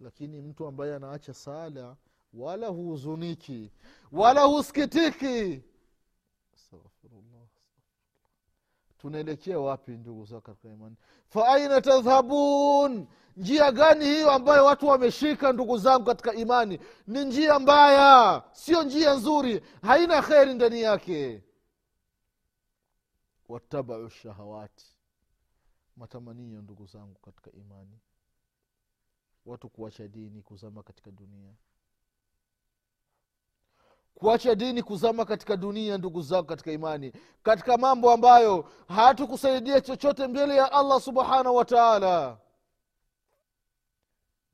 Lakini 0.00 0.40
mtu 0.40 0.66
ambaye 0.66 0.94
anaacha 0.94 1.34
sala 1.34 1.96
wala 2.32 2.68
huhuzuniki 2.68 3.72
wala 4.12 4.42
husikitiki. 4.42 5.62
Astaghfirullah 6.54 7.33
tunaelekea 9.04 9.58
wapi 9.58 9.90
ndugu 9.92 10.24
zao 10.24 10.40
katika 10.40 10.68
imani 10.68 10.96
fa 11.28 11.48
aina 11.48 11.80
tadhhabun? 11.80 13.06
Njia 13.36 13.72
gani 13.72 14.04
hiyo 14.04 14.30
ambayo 14.30 14.64
watu 14.64 14.86
wameshika 14.88 15.52
ndugu 15.52 15.78
zangu 15.78 16.04
katika 16.04 16.34
imani? 16.34 16.78
Ni 17.06 17.24
njia 17.24 17.58
mbaya 17.58 18.42
sio 18.52 18.82
njia 18.82 19.14
nzuri 19.14 19.60
haina 19.82 20.22
kheri 20.22 20.54
ndani 20.54 20.82
yake. 20.82 21.42
Watabau 23.48 24.10
shahawati 24.10 24.86
matamanio 25.96 26.62
ndugu 26.62 26.86
zangu 26.86 27.18
katika 27.20 27.52
imani. 27.52 27.98
Watu 29.46 29.68
kuacha 29.68 30.08
dini 30.08 30.42
kuzama 30.42 30.82
katika 30.82 31.10
dunia 31.10 31.54
kuacha 34.14 34.54
dini 34.54 34.82
kuzama 34.82 35.24
katika 35.24 35.56
dunia 35.56 35.98
ndugu 35.98 36.22
zangu 36.22 36.46
katika 36.46 36.72
imani 36.72 37.12
katika 37.42 37.76
mambo 37.76 38.10
ambayo 38.12 38.68
hatukusaidia 38.88 39.80
chochote 39.80 40.26
mbele 40.26 40.56
ya 40.56 40.72
allah 40.72 41.00
subhanahu 41.00 41.56
wa 41.56 41.64
taala. 41.64 42.38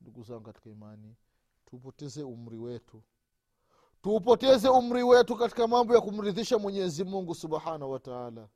Ndugu 0.01 0.23
zangu 0.23 0.41
katika 0.41 0.69
imani 0.69 1.15
tupoteze 1.65 2.23
umri 2.23 2.57
wetu. 2.57 3.01
Tuupoteze 4.01 4.69
umri 4.69 5.03
wetu 5.03 5.35
katika 5.35 5.67
mambo 5.67 5.95
ya 5.95 6.01
kumridhisha 6.01 6.59
mwenyezi 6.59 7.03
mungu 7.03 7.35
subhanahu 7.35 7.91
wa 7.91 7.99
taala. 7.99 8.47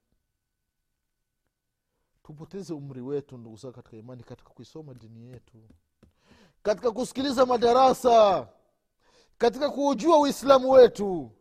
Tupoteze 2.23 2.73
umri 2.73 3.01
wetu 3.01 3.38
ndugu 3.38 3.56
zangu 3.58 3.75
katika 3.75 3.97
imani 3.97 4.23
katika 4.23 4.49
kuisoma 4.49 4.93
dini 4.93 5.32
yetu. 5.32 5.58
Katika 6.63 6.91
kusikiliza 6.91 7.45
madarasa 7.45 8.47
katika 9.38 9.69
kuujua 9.69 10.19
uislamu 10.19 10.71
wetu. 10.71 11.32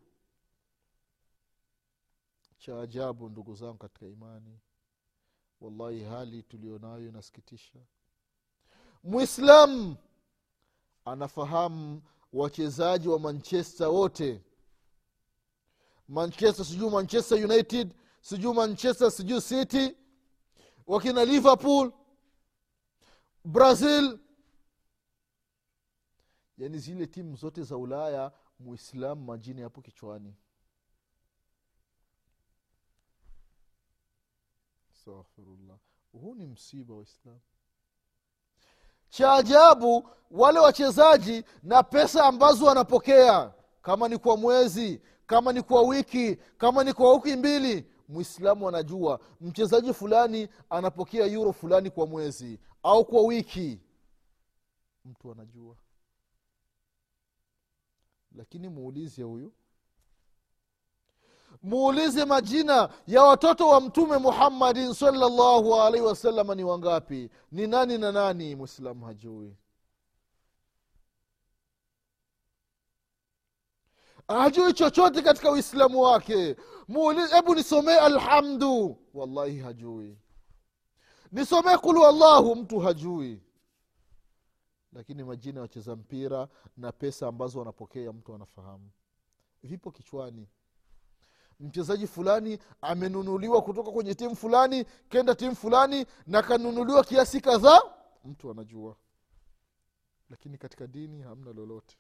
Cha 2.59 2.81
ajabu 2.81 3.29
ndugu 3.29 3.55
zangu 3.55 3.79
katika 3.79 4.07
imani 4.07 4.59
wallahi 5.61 6.05
hali 6.05 6.43
tulionayo 6.43 7.09
inasikitisha. 7.09 7.79
Mwislamu 9.03 9.97
anafahamu 11.05 12.03
wachezaji 12.33 13.09
wa 13.09 13.19
manchester 13.19 13.87
wote. 13.89 14.43
Manchester 16.09 16.65
sijuu 16.65 16.91
manchester 16.91 17.45
united 17.45 17.95
sijuu 18.21 18.55
manchester 18.55 19.11
sijuu 19.11 19.41
city. 19.41 19.97
Wakina 20.87 21.25
liverpool 21.25 21.93
brazil 23.45 24.19
yaani 26.59 26.79
zile 26.79 27.07
timu 27.07 27.37
zote 27.37 27.63
za 27.63 27.77
ulaya 27.77 28.33
muislamu 28.59 29.25
majini 29.25 29.63
hapo 29.63 29.83
kichwani. 29.83 30.35
Astaghfirullah. 34.93 35.79
Huu 36.13 36.35
ni 36.35 36.47
msiba 36.47 36.95
waislamu 36.95 37.41
cha 39.09 39.33
ajabu 39.33 40.09
wale 40.31 40.59
wachezaji 40.59 41.45
na 41.63 41.83
pesa 41.83 42.25
ambazo 42.25 42.65
wanapokea 42.67 43.55
kama 43.83 44.09
ni 44.09 44.19
kwa 44.19 44.37
mwezi 44.37 45.01
kama 45.27 45.53
ni 45.53 45.63
kwa 45.63 45.83
wiki 45.83 46.37
kama 46.37 46.85
ni 46.85 46.93
kwa 46.93 47.13
wiki 47.15 47.37
mbili 47.37 47.87
mwislamu 48.09 48.69
anajua 48.69 49.21
mchezaji 49.41 49.93
fulani 49.95 50.49
anapokea 50.71 51.27
yuro 51.27 51.53
fulani 51.53 51.91
kwa 51.91 52.07
mwezi 52.07 52.61
au 52.83 53.05
kwa 53.05 53.23
wiki. 53.23 53.81
Mtu 55.05 55.33
anajua 55.33 55.77
lakini 58.35 58.69
muulize 58.69 59.23
huyu. 59.23 59.53
Muulize 61.63 62.25
majina 62.25 62.89
ya 63.07 63.23
watoto 63.23 63.69
wa 63.69 63.81
mtume 63.81 64.19
muhammadin 64.19 64.95
salllahu 64.95 65.75
alaihi 65.81 66.07
wasalama 66.07 66.55
ni 66.55 66.65
wangapi? 66.65 67.31
Ni 67.53 67.67
nani 67.67 67.99
na 67.99 68.13
nani? 68.13 68.55
Mwislamu 68.57 69.05
hajui. 69.05 69.57
Hajui 74.29 74.73
chochote 74.73 75.23
katika 75.23 75.51
uislamu 75.51 76.01
wake. 76.03 76.57
Muulize 76.89 77.35
hebu 77.37 77.55
nisomee 77.55 77.97
alhamdu. 77.99 78.99
Wallahi 79.15 79.59
hajui. 79.59 80.19
Nisomee 81.33 81.77
kulu 81.77 82.07
allahu 82.07 82.57
mtu 82.57 82.79
hajui 82.79 83.43
lakini 84.95 85.25
majina 85.25 85.59
ya 85.59 85.63
wacheza 85.63 85.97
mpira 85.97 86.49
na 86.77 86.93
pesa 86.93 87.29
ambazo 87.29 87.59
wanapokea 87.59 88.13
mtu 88.13 88.35
anafahamu. 88.35 88.91
Vipo 89.63 89.91
kichwani. 89.91 90.49
Mchezaji 91.61 92.07
fulani 92.07 92.59
amenunuliwa 92.81 93.63
kutoka 93.63 93.91
kwenye 93.91 94.15
timu 94.15 94.37
fulani 94.37 94.85
kenda 95.09 95.35
timu 95.35 95.57
fulani 95.57 96.07
na 96.27 96.43
kanunuliwa 96.43 97.05
kiasi 97.05 97.41
kadhaa 97.41 97.81
mtu 98.25 98.51
anajua. 98.51 98.97
Lakini 100.31 100.59
katika 100.59 100.87
dini 100.87 101.23
hamna 101.23 101.53
lolote. 101.53 101.97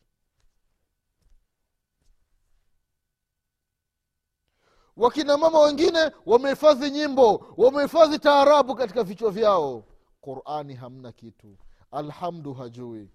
Wakina 4.96 5.37
mama 5.37 5.61
wengine 5.61 6.11
wamehifadhi 6.26 6.90
nyimbo 6.90 7.54
wamehifadhi 7.57 8.18
taarabu 8.18 8.74
katika 8.74 9.04
vichwa 9.04 9.30
vyao. 9.30 9.85
Qurani 10.20 10.74
hamna 10.74 11.12
kitu 11.12 11.57
alhamdu 11.94 12.54
hajui. 12.54 13.11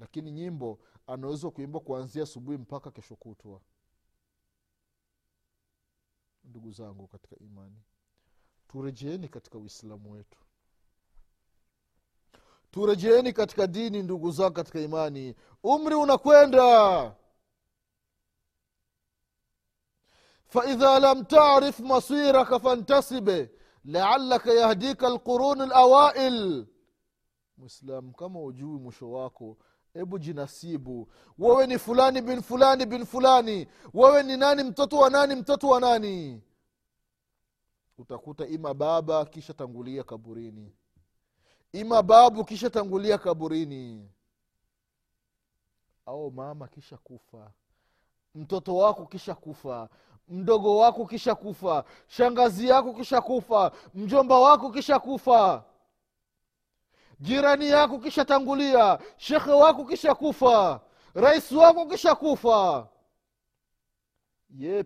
Lakini 0.00 0.30
nyimbo 0.30 0.78
anaweza 1.06 1.50
kuimba 1.50 1.80
kuanzia 1.80 2.22
asubuhi 2.22 2.58
mpaka 2.58 2.90
kesho 2.90 3.16
kutwa. 3.16 3.60
Ndugu 6.44 6.70
zangu 6.72 7.06
katika 7.08 7.36
imani 7.38 7.82
turejeeni 8.68 9.28
katika 9.28 9.58
uislamu 9.58 10.12
wetu. 10.12 10.38
Turejeeni 12.70 13.32
katika 13.32 13.66
dini 13.66 14.02
ndugu 14.02 14.30
zangu 14.30 14.52
katika 14.54 14.80
imani. 14.80 15.34
Umri 15.62 15.94
unakwenda. 15.94 17.14
Faidha 20.46 20.98
lam 21.00 21.24
tarif 21.24 21.80
masiraka 21.80 22.60
fantasibe 22.60 23.50
laalaka 23.84 24.52
yahdika 24.52 25.08
lquruni 25.08 25.66
lawail 25.66 26.66
mwislamu 27.58 28.12
kama 28.12 28.40
ujui 28.42 28.78
mwisho 28.78 29.10
wako 29.10 29.56
hebu 29.94 30.18
jinasibu. 30.18 31.08
Wewe 31.38 31.66
ni 31.66 31.78
fulani 31.78 32.22
bin 32.22 32.42
fulani 32.42 32.86
bin 32.86 33.04
fulani. 33.06 33.66
Wewe 33.94 34.22
ni 34.22 34.36
nani 34.36 34.62
mtoto 34.62 34.96
wa 34.98 35.10
nani 35.10 35.34
mtoto 35.34 35.68
wa 35.68 35.80
nani? 35.80 36.42
Utakuta 37.98 38.46
ima 38.46 38.74
baba 38.74 39.24
kisha 39.24 39.54
tangulia 39.54 40.02
kaburini. 40.04 40.72
Ima 41.72 42.02
babu 42.02 42.44
kisha 42.44 42.70
tangulia 42.70 43.18
kaburini. 43.18 44.10
Au 46.06 46.30
mama 46.30 46.68
kisha 46.68 46.96
kufa. 46.96 47.50
Mtoto 48.34 48.76
wako 48.76 49.06
kisha 49.06 49.34
kufa. 49.34 49.88
Mdogo 50.28 50.78
wako 50.78 51.06
kisha 51.06 51.34
kufa. 51.34 51.84
Shangazi 52.06 52.68
yako 52.68 52.92
kisha 52.94 53.20
kufa. 53.20 53.72
Mjomba 53.94 54.38
wako 54.40 54.70
kisha 54.70 54.98
kufa 54.98 55.64
jirani 57.24 57.68
yako 57.68 57.98
kisha 57.98 58.24
tangulia 58.24 58.98
shekhe 59.16 59.50
wako 59.50 59.84
kisha 59.84 60.14
kufa 60.14 60.80
rais 61.14 61.52
wako 61.52 61.86
kisha 61.86 62.14
kufa 62.14 62.88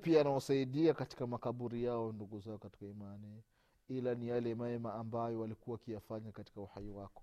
pia 0.02 0.20
anaosaidia 0.20 0.94
katika 0.94 1.26
makaburi 1.26 1.84
yao 1.84 2.12
ndugu 2.12 2.40
zao 2.40 2.58
katika 2.58 2.86
imani 2.86 3.42
ila 3.88 4.14
ni 4.14 4.28
yale 4.28 4.54
mema 4.54 4.94
ambayo 4.94 5.40
walikuwa 5.40 5.74
wakiyafanya 5.74 6.32
katika 6.32 6.60
uhai 6.60 6.90
wako 6.90 7.22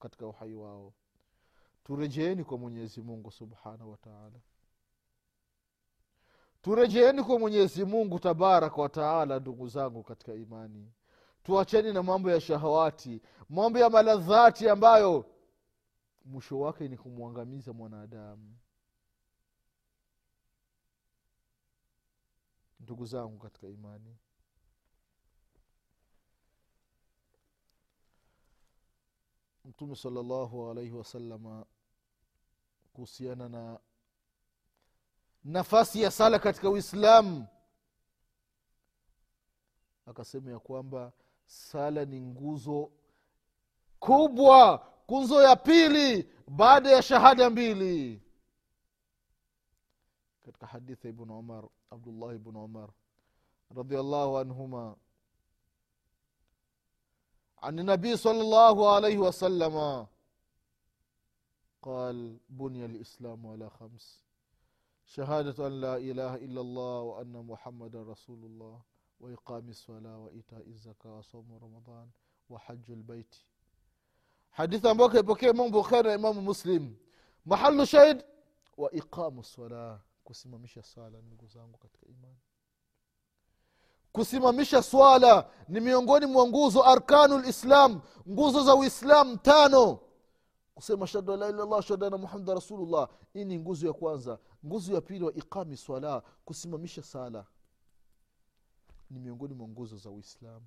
katika 0.00 0.26
uhai 0.26 0.54
wao. 0.54 0.92
Turejeeni 1.84 2.44
kwa 2.44 2.58
mwenyezi 2.58 3.00
mungu 3.02 3.30
subhanahu 3.30 3.90
wataala 3.90 4.40
turejeeni 6.62 7.22
kwa 7.22 7.38
mwenyezi 7.38 7.84
mungu 7.84 8.18
tabaraka 8.18 8.82
wataala 8.82 9.40
ndugu 9.40 9.68
zangu 9.68 10.02
katika 10.02 10.34
imani 10.34 10.92
tuacheni 11.44 11.92
na 11.92 12.02
mambo 12.02 12.30
ya 12.30 12.40
shahawati 12.40 13.20
mambo 13.48 13.78
ya 13.78 13.90
maladhati 13.90 14.68
ambayo 14.68 15.30
mwisho 16.24 16.60
wake 16.60 16.88
ni 16.88 16.96
kumwangamiza 16.98 17.72
mwanadamu. 17.72 18.56
Ndugu 22.80 23.06
zangu 23.06 23.38
katika 23.38 23.68
imani 23.68 24.16
mtume 29.64 29.96
salallahu 29.96 30.70
alaihi 30.70 30.90
wasalama 30.92 31.66
kuhusiana 32.92 33.48
na 33.48 33.80
nafasi 35.44 36.02
ya 36.02 36.10
sala 36.10 36.38
katika 36.38 36.70
uislamu 36.70 37.46
akasema 40.06 40.50
ya 40.50 40.58
kwamba 40.58 41.12
sala 41.45 42.05
ni 42.05 42.21
nguzo 42.21 42.91
kubwa 43.99 44.87
nguzo 45.11 45.41
ya 45.43 45.55
pili 45.55 46.29
baada 46.47 46.91
ya 46.91 47.01
shahada 47.01 47.49
mbili 47.49 48.21
katika 50.45 50.67
hadithi 50.67 51.07
ya 51.07 51.13
ibn 51.13 51.29
umar 51.29 51.63
abdullah 51.91 52.35
ibn 52.35 52.55
umar 52.55 52.89
radiallahu 53.75 54.37
anhuma 54.37 54.95
عن 57.63 57.79
النبي 57.79 58.17
صلى 58.17 58.41
الله 58.41 58.95
عليه 58.95 59.17
وسلم 59.17 60.07
قال 61.81 62.37
بني 62.49 62.85
الإسلام 62.85 63.47
على 63.47 63.69
خمس 63.69 64.23
شهادة 65.05 65.67
أن 65.67 65.81
لا 65.81 65.97
إله 65.97 66.35
إلا 66.35 66.61
الله 66.61 67.01
وأن 67.01 67.45
محمد 67.45 67.95
رسول 67.95 68.39
الله 68.45 68.81
وإقام 69.23 69.69
الصلاة 69.69 70.17
وإيتاء 70.17 70.67
الزكاة 70.67 71.17
وصوم 71.17 71.53
رمضان 71.63 72.09
وحج 72.49 72.91
البيت 72.91 73.35
حديث 74.51 74.85
أبوك 74.85 75.15
يبكي 75.15 75.51
من 75.51 75.71
بخير 75.71 76.15
إمام 76.15 76.45
مسلم 76.45 76.95
محل 77.45 77.87
شهد 77.87 78.25
وإقام 78.77 79.39
الصلاة 79.39 79.99
kusimamisha 80.23 80.83
swala 80.83 81.21
ndugu 81.21 81.47
zangu 81.47 81.77
katika 81.77 82.05
imani 82.07 82.37
kusimamisha 84.11 84.83
swala 84.83 85.49
ni 85.67 85.79
miongoni 85.79 86.25
mwa 86.25 86.47
nguzo 86.47 86.83
arkanu 86.83 87.37
lislam 87.37 88.01
nguzo 88.29 88.63
za 88.63 88.75
uislam 88.75 89.37
tano 89.37 89.99
kusema 90.75 91.07
shahadu 91.07 91.33
an 91.33 91.39
la 91.39 91.49
ila 91.49 91.65
llah 91.65 91.81
shahadu 91.81 92.05
anna 92.05 92.17
muhamada 92.17 92.53
rasulullah 92.53 93.09
hii 93.33 93.45
ni 93.45 93.59
nguzo 93.59 93.87
ya 93.87 93.93
kwanza 93.93 94.39
nguzo 94.65 94.93
ya 94.93 95.01
pili 95.01 95.23
wa 95.25 95.33
iqami 95.33 95.77
swala 95.77 96.21
kusimamisha 96.45 97.03
sala 97.03 97.45
ni 99.10 99.18
miongoni 99.20 99.54
mwa 99.54 99.68
nguzo 99.68 99.96
za 99.96 100.10
uislamu. 100.10 100.66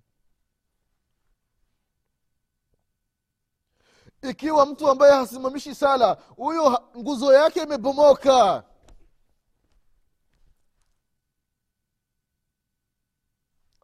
Ikiwa 4.21 4.65
mtu 4.65 4.89
ambaye 4.89 5.13
hasimamishi 5.13 5.75
sala 5.75 6.13
huyo 6.13 6.89
nguzo 6.97 7.33
yake 7.33 7.63
imebomoka. 7.63 8.63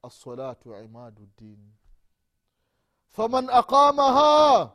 Alsalatu 0.04 0.76
imadu 0.84 1.28
din. 1.38 1.74
Faman 3.16 3.50
aqamaha 3.50 4.72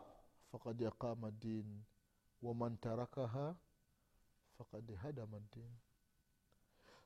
fakad 0.52 0.82
aqama 0.84 1.30
din. 1.30 1.84
Waman 2.42 2.76
tarakaha 2.78 3.56
fakad 4.58 4.86
hadama 5.02 5.38
ddin 5.40 5.70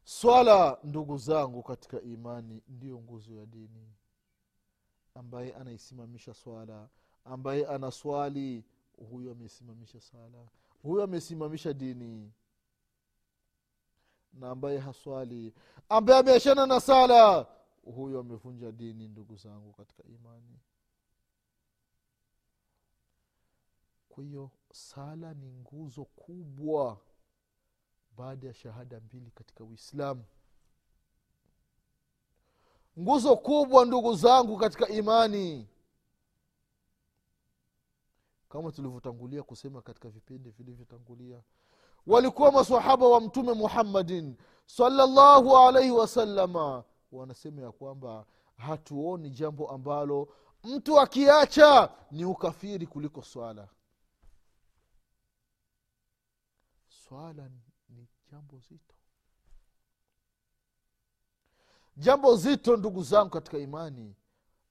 swala 0.05 0.79
ndugu 0.85 1.19
zangu 1.19 1.63
katika 1.63 2.01
imani 2.01 2.63
ndiyo 2.69 2.99
nguzo 3.01 3.35
ya 3.35 3.47
dini. 3.47 3.93
Ambaye 5.15 5.55
anaisimamisha 5.55 6.35
swala 6.35 6.89
ambaye 7.25 7.67
anaswali 7.67 8.65
huyo 9.11 9.33
amesimamisha 9.33 10.01
sala 10.01 10.47
huyo 10.83 11.03
amesimamisha 11.05 11.73
dini. 11.73 12.33
Na 14.33 14.51
ambaye 14.51 14.79
haswali 14.79 15.55
ambaye 15.89 16.21
ameachana 16.21 16.67
na 16.67 16.81
sala 16.81 17.47
huyo 17.85 18.21
amevunja 18.21 18.73
dini 18.73 19.09
ndugu 19.09 19.37
zangu 19.37 19.73
katika 19.73 20.03
imani. 20.05 20.59
Kwa 24.09 24.25
hiyo 24.25 24.51
sala 24.73 25.35
ni 25.35 25.53
nguzo 25.53 26.05
kubwa 26.05 27.01
baada 28.17 28.47
ya 28.47 28.55
shahada 28.55 29.01
mbili 29.01 29.31
katika 29.31 29.65
uislamu. 29.65 30.25
Nguzo 32.99 33.37
kubwa 33.37 33.85
ndugu 33.85 34.15
zangu 34.15 34.57
katika 34.59 34.89
imani. 34.89 35.69
Kama 38.49 38.73
tulivyotangulia 38.73 39.43
kusema 39.43 39.83
katika 39.83 40.09
vipindi 40.09 40.51
vilivyotangulia 40.51 41.43
walikuwa 42.07 42.53
masahaba 42.53 43.09
wa 43.09 43.21
mtume 43.21 43.53
muhammadin 43.53 44.37
salllahu 44.67 45.57
alaihi 45.57 45.91
wasalama 45.91 46.85
wanasema 47.13 47.63
ya 47.63 47.73
kwamba 47.73 48.27
hatuoni 48.57 49.31
jambo 49.31 49.71
ambalo 49.71 50.29
mtu 50.65 51.01
akiacha 51.01 51.91
ni 52.11 52.25
ukafiri 52.25 52.87
kuliko 52.87 53.23
swala. 53.23 53.69
Swala 56.89 57.49
jambo 58.33 58.59
zito. 58.59 58.95
Jambo 61.97 62.37
zito 62.37 62.77
ndugu 62.77 63.03
zangu 63.03 63.31
katika 63.31 63.59
imani. 63.59 64.17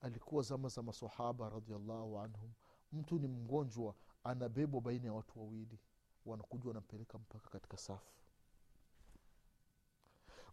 Alikuwa 0.00 0.42
zama 0.42 0.68
za 0.68 0.82
masahaba 0.82 1.48
radiallahu 1.50 2.18
anhum. 2.20 2.52
Mtu 2.92 3.18
ni 3.18 3.28
mgonjwa 3.28 3.94
anabebwa 4.24 4.80
baina 4.80 5.06
ya 5.06 5.12
watu 5.12 5.38
wawili. 5.40 5.78
Wanakuja 6.26 6.68
wanampeleka 6.68 7.18
mpaka 7.18 7.50
katika 7.50 7.76
safu. 7.76 8.12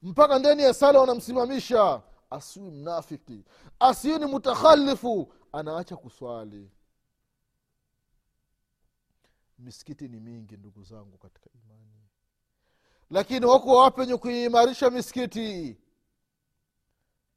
Mpaka 0.01 0.39
ndani 0.39 0.63
ya 0.63 0.73
sala 0.73 0.99
wanamsimamisha. 0.99 2.01
Asiwi 2.29 2.71
mnafiki. 2.71 3.45
Asiwi 3.79 4.19
ni 4.19 4.25
mutakhalifu. 4.25 5.33
Anaacha 5.51 5.97
kuswali. 5.97 6.71
Misikiti 9.59 10.07
ni 10.07 10.19
mingi 10.19 10.57
ndugu 10.57 10.83
zangu 10.83 11.17
katika 11.17 11.49
imani 11.53 11.98
lakini 13.09 13.45
wako 13.45 13.75
wapi 13.77 13.99
wenye 13.99 14.17
kuimarisha 14.17 14.89
misikiti? 14.89 15.77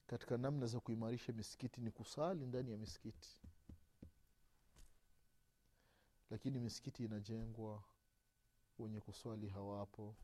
Katika 0.06 0.38
namna 0.38 0.66
za 0.66 0.80
kuimarisha 0.80 1.32
misikiti 1.32 1.80
ni 1.80 1.90
kusali 1.90 2.46
ndani 2.46 2.70
ya 2.70 2.78
misikiti. 2.78 3.36
Lakini 6.30 6.58
misikiti 6.58 7.04
inajengwa 7.04 7.82
wenye 8.78 9.00
kuswali 9.00 9.48
hawapo. 9.48 10.14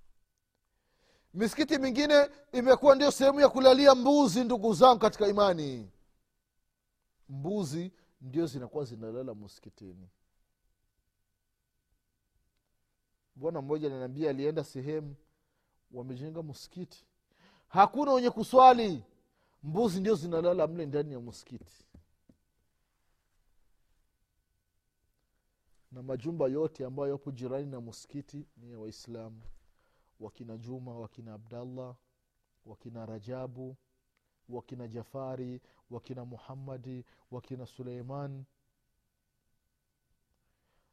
Misikiti 1.34 1.78
mingine 1.78 2.28
imekuwa 2.52 2.94
ndio 2.94 3.10
sehemu 3.10 3.40
ya 3.40 3.48
kulalia 3.48 3.94
mbuzi 3.94 4.44
ndugu 4.44 4.74
zangu 4.74 4.98
katika 5.00 5.28
imani. 5.28 5.90
Mbuzi 7.28 7.92
ndio 8.20 8.46
zinakuwa 8.46 8.84
zinalala 8.84 9.34
msikitini. 9.34 10.08
Bwana 13.34 13.60
mmoja 13.62 13.86
ananiambia 13.88 14.30
alienda 14.30 14.64
sehemu 14.64 15.16
wamejenga 15.92 16.42
msikiti. 16.42 17.04
Hakuna 17.68 18.12
wenye 18.12 18.30
kuswali. 18.30 19.04
Mbuzi 19.62 20.00
ndio 20.00 20.14
zinalala 20.14 20.66
mle 20.66 20.86
ndani 20.86 21.12
ya 21.12 21.20
msikiti. 21.20 21.84
Na 25.92 26.02
majumba 26.02 26.46
yote 26.48 26.84
ambayo 26.84 27.12
yapo 27.12 27.30
jirani 27.30 27.66
na 27.66 27.80
muskiti 27.80 28.46
ni 28.56 28.70
ya 28.72 28.78
waislamu. 28.78 29.42
Wakina 30.20 30.56
juma 30.56 30.98
wakina 30.98 31.34
abdallah 31.34 31.96
wakina 32.66 33.06
rajabu 33.06 33.76
wakina 34.48 34.88
jafari 34.88 35.60
wakina 35.90 36.24
muhammadi 36.24 37.04
wakina 37.30 37.66
suleiman 37.66 38.44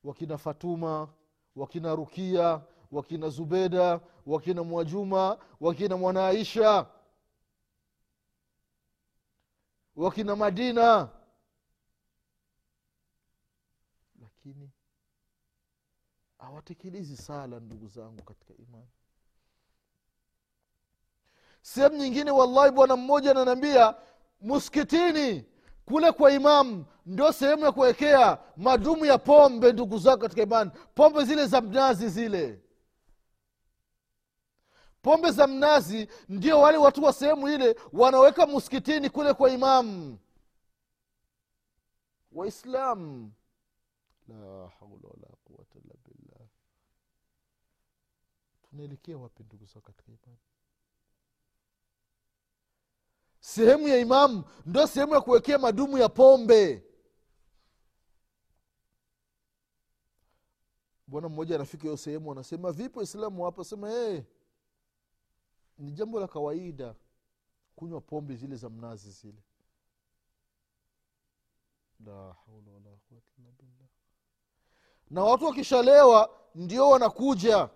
wakina 0.03 0.38
fatuma 0.38 1.13
wakina 1.55 1.95
rukia 1.95 2.62
wakina 2.91 3.30
zubeda 3.30 4.00
wakina 4.26 4.63
mwajuma 4.63 5.38
wakina 5.62 5.98
mwanaisha 5.98 6.86
wakina 9.95 10.36
madina. 10.36 11.10
Lakini 14.21 14.69
hawatekelezi 16.38 17.17
sala 17.17 17.60
ndugu 17.60 17.88
zangu 17.88 18.24
katika 18.24 18.54
imani. 18.54 18.89
Sehemu 21.62 21.98
nyingine 21.98 22.32
wallahi 22.32 22.71
bwana 22.71 22.95
mmoja 22.95 23.32
ananiambia 23.32 23.95
muskitini 24.41 25.45
kule 25.86 26.12
kwa 26.12 26.32
imamu 26.32 26.86
ndio 27.06 27.32
sehemu 27.32 27.65
ya 27.65 27.71
kuwekea 27.71 28.38
madumu 28.58 29.06
ya 29.06 29.17
pombe 29.17 29.71
ndugu 29.71 29.98
zako 29.98 30.17
katika 30.21 30.41
imani. 30.41 30.71
Pombe 30.95 31.24
zile 31.26 31.45
za 31.45 31.62
mnazi 31.62 32.10
zile 32.10 32.62
pombe 35.06 35.32
za 35.32 35.48
mnazi 35.48 36.08
ndio 36.30 36.60
wale 36.62 36.78
watu 36.78 37.04
wa 37.04 37.13
sehemu 37.13 37.50
ile 37.50 37.76
wanaweka 37.94 38.46
muskitini 38.48 39.10
kule 39.10 39.34
kwa 39.34 39.50
imamu 39.50 40.20
waislamu 42.32 43.32
la 44.28 44.36
haula 44.80 45.08
wala 45.10 45.28
quwata 45.44 45.80
illa 45.80 45.94
billah. 46.06 46.48
Tunaelekea 48.70 49.18
wapi 49.18 49.44
ndugu 49.44 49.65
zao 49.65 49.82
katika 49.82 50.12
imani? 50.12 50.39
Sehemu 53.39 53.88
ya 53.88 53.98
imamu 54.00 54.44
ndo 54.65 54.88
sehemu 54.88 55.13
ya 55.13 55.22
kuwekea 55.22 55.58
madumu 55.58 55.98
ya 55.98 56.10
pombe. 56.10 56.84
Bwana 61.08 61.30
mmoja 61.30 61.56
anafika 61.56 61.84
hiyo 61.84 61.98
sehemu 61.98 62.32
anasema 62.32 62.72
vipo 62.72 63.04
islamu 63.04 63.44
hapa? 63.44 63.63
Sema 63.63 63.89
hey, 63.89 64.22
ni 65.78 65.92
jambo 65.92 66.20
la 66.20 66.28
kawaida 66.28 66.96
kunywa 67.76 68.02
pombe 68.02 68.36
zile 68.36 68.56
za 68.56 68.70
mnazi 68.70 69.12
zile. 69.12 69.44
La 72.00 72.12
haula 72.34 72.72
wala 72.72 72.90
quwata 73.10 73.32
illa 73.40 73.52
billah. 73.52 73.88
Na 75.10 75.24
watu 75.24 75.46
wakishalewa 75.46 76.30
ndio 76.56 76.90
wanakuja. 76.90 77.70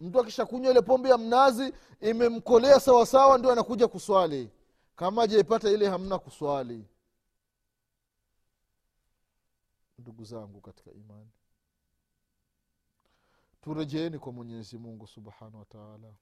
Mtu 0.00 0.20
akishakunywa 0.20 0.70
ile 0.70 0.82
pombe 0.82 1.08
ya 1.08 1.18
mnazi 1.18 1.72
imemkolea 2.00 2.80
sawasawa 2.80 3.38
ndio 3.38 3.52
anakuja 3.52 3.88
kuswali. 3.88 4.50
Kama 4.96 5.22
ajaipata 5.22 5.70
ile 5.70 5.88
hamna 5.88 6.18
kuswali. 6.18 6.88
Ndugu 9.98 10.24
zangu 10.24 10.60
katika 10.60 10.90
imani 10.92 11.30
turejeeni 13.60 14.18
kwa 14.18 14.32
mwenyezi 14.32 14.78
mungu 14.78 15.06
subhanahu 15.06 15.58
wataala 15.58 16.14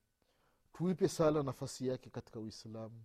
tuipe 0.75 1.09
sala 1.09 1.43
nafasi 1.43 1.87
yake 1.87 2.11
katika 2.11 2.41
uislamu. 2.41 3.05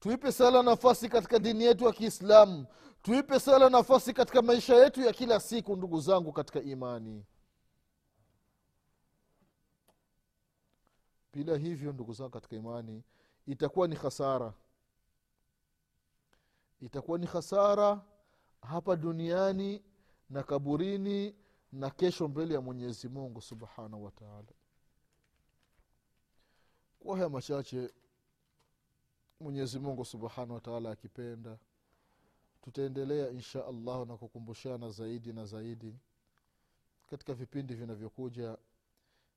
Tuipe 0.00 0.32
sala 0.32 0.62
nafasi 0.62 1.08
katika 1.08 1.38
dini 1.38 1.64
yetu 1.64 1.84
ya 1.84 1.92
kiislamu. 1.92 2.66
Tuipe 3.02 3.40
sala 3.40 3.70
nafasi 3.70 4.12
katika 4.12 4.42
maisha 4.42 4.74
yetu 4.74 5.00
ya 5.00 5.12
kila 5.12 5.40
siku 5.40 5.76
ndugu 5.76 6.00
zangu 6.00 6.32
katika 6.32 6.62
imani. 6.62 7.24
Bila 11.32 11.56
hivyo 11.56 11.92
ndugu 11.92 12.12
zangu 12.12 12.30
katika 12.30 12.56
imani 12.56 13.02
itakuwa 13.46 13.88
ni 13.88 13.94
hasara 13.96 14.52
itakuwa 16.80 17.18
ni 17.18 17.26
hasara 17.26 18.00
hapa 18.62 18.96
duniani 18.96 19.82
na 20.30 20.42
kaburini 20.42 21.34
na 21.74 21.90
kesho 21.90 22.28
mbele 22.28 22.54
ya 22.54 22.60
mwenyezi 22.60 23.08
mungu 23.08 23.40
subhanahu 23.40 24.04
wataala 24.04 24.52
kwa 26.98 27.16
haya 27.16 27.28
machache 27.28 27.90
mwenyezi 29.40 29.78
mungu 29.78 30.04
subhanahu 30.04 30.52
wataala 30.54 30.90
akipenda 30.90 31.58
tutaendelea 32.62 33.30
insha 33.30 33.66
allahu 33.66 34.04
na 34.04 34.16
kukumbushana 34.16 34.90
zaidi 34.90 35.32
na 35.32 35.44
zaidi 35.46 35.94
katika 37.10 37.34
vipindi 37.34 37.74
vinavyokuja 37.74 38.58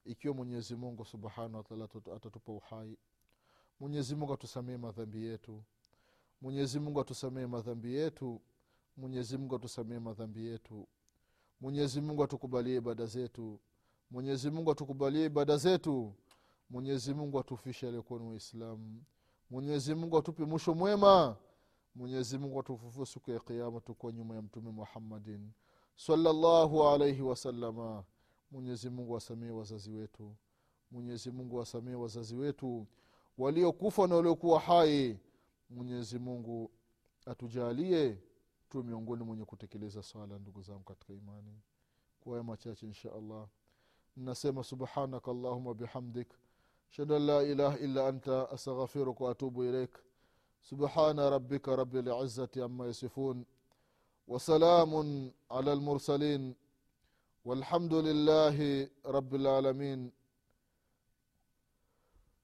ikiwa 0.05 0.33
mwenyezi 0.33 0.75
mungu 0.75 1.05
subhanahu 1.05 1.55
wataala 1.57 1.83
atatupa 2.15 2.51
uhai. 2.51 2.97
Mwenyezi 3.79 4.15
mungu 4.15 4.33
atusamee 4.33 4.77
madhambi 4.77 5.25
yetu. 5.25 5.63
Mwenyezi 6.41 6.79
mungu 6.79 7.01
atusamee 7.01 7.45
madhambi 7.45 7.93
yetu. 7.95 8.41
Mwenyezi 8.97 9.37
mungu 9.37 9.55
atusamee 9.55 9.99
madhambi 9.99 10.45
yetu 10.45 10.87
mwenyezi 11.61 12.01
mungu 12.01 12.23
atukubalie 12.23 12.75
ibada 12.75 13.05
zetu. 13.05 13.59
Mwenyezi 14.11 14.51
mungu 14.51 14.71
atukubalie 14.71 15.25
ibada 15.25 15.57
zetu. 15.57 16.13
Mwenyezi 16.69 17.13
mungu 17.13 17.39
atufishe 17.39 17.87
aliyekuwa 17.87 18.19
ni 18.19 18.27
waislamu 18.29 19.03
mwenyezi 19.49 19.95
mungu 19.95 20.17
atupe 20.17 20.45
mwisho 20.45 20.73
mwema. 20.73 21.37
Mwenyezi 21.95 22.37
mungu 22.37 22.59
atufufue 22.59 23.05
siku 23.05 23.31
ya 23.31 23.39
kiama 23.39 23.79
tukuwa 23.81 24.11
nyuma 24.13 24.35
ya 24.35 24.41
mtume 24.41 24.71
muhammadin 24.71 25.51
salllahu 25.95 26.87
alaihi 26.87 27.21
wasalama 27.21 28.03
mwenyezi 28.51 28.89
mungu 28.89 29.13
wasamee 29.13 29.49
wazazi 29.49 29.91
wetu. 29.91 30.35
Mwenyezi 30.91 31.31
mungu 31.31 31.55
wasamee 31.55 31.93
wazazi 31.95 32.35
wetu 32.35 32.87
waliokufa 33.37 34.07
na 34.07 34.15
waliokuwa 34.15 34.59
hai. 34.59 35.19
Mwenyezi 35.69 36.19
mungu 36.19 36.71
atujalie 37.25 38.17
tuwe 38.70 38.84
miongoni 38.84 39.24
mwenye 39.24 39.44
kutekeleza 39.44 40.02
swala 40.02 40.38
ndugu 40.38 40.62
zangu 40.62 40.82
katika 40.82 41.12
imani 41.12 41.60
kuwaya 42.20 42.42
machache 42.42 42.86
insha 42.86 43.12
allah 43.12 43.46
nasema 44.16 44.64
subhanaka 44.64 45.30
allahuma 45.30 45.74
bihamdik 45.74 46.28
ashhadu 46.90 47.14
an 47.16 47.22
la 47.26 47.42
ilaha 47.42 47.78
illa 47.78 48.08
anta 48.08 48.50
astaghfiruka 48.50 49.24
waatubu 49.24 49.64
ilaik 49.64 49.98
سبحان 50.70 51.20
ربك 51.20 51.68
رب 51.68 51.96
العزة 51.96 52.48
عما 52.56 52.86
يصفون 52.86 53.44
وسلام 54.28 54.92
على 55.50 55.72
المرسلين 55.72 56.54
والحمد 57.44 57.94
لله 57.94 58.88
رب 59.06 59.34
العالمين 59.34 60.10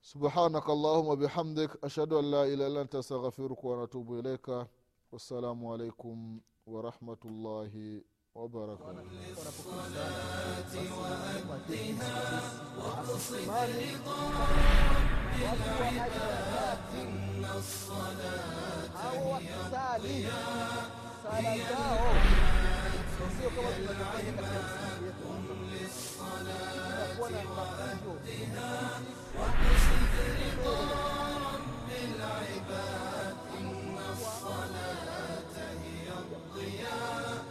سبحانك 0.02 0.66
اللهم 0.70 1.14
بحمدك 1.14 1.85
أشهد 1.85 2.12
أن 2.12 2.31
لا 2.31 2.42
إله 2.44 2.66
إلا 2.66 2.81
أنت 2.83 2.94
أستغفرك 2.94 3.64
ونتوب 3.64 4.18
إليك 4.18 4.66
والسلام 5.13 5.65
عليكم 5.65 6.39
ورحمة 6.65 7.21
الله 7.26 8.02
وبركاته. 8.36 9.06
واقصد 12.78 13.45
رضا 13.45 14.17
رب 15.45 15.65
العباد 15.69 16.80
إن 16.97 17.45
الصلاة 17.45 18.73
الصلاة 34.53 35.73
هي 35.83 36.07
الضياء. 36.19 37.43